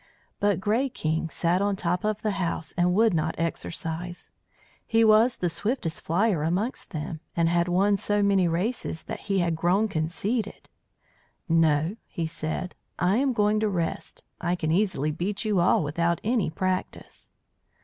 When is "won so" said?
7.67-8.23